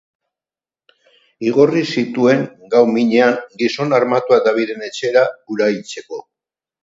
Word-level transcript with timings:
Igorri 1.49 1.83
zituen, 1.99 2.41
gau 2.75 2.81
minean, 2.95 3.37
gizon 3.61 3.93
armatuak 3.99 4.43
Daviden 4.49 4.83
etxera, 4.91 5.27
hura 5.53 5.69
hiltzeko. 5.77 6.23